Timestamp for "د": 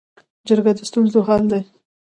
0.77-0.79